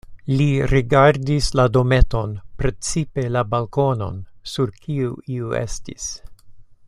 [0.37, 4.19] Li rigardis la dometon, precipe la balkonon,
[4.55, 6.13] sur kiu iu estis.